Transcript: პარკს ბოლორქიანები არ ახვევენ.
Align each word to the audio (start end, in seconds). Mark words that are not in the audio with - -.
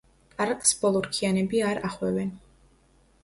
პარკს 0.37 0.71
ბოლორქიანები 0.85 1.61
არ 1.73 1.81
ახვევენ. 1.91 2.31